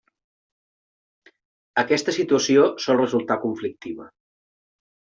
Aquesta 1.83 2.17
situació 2.17 2.67
sol 2.87 3.01
resultar 3.07 3.39
conflictiva. 3.47 4.15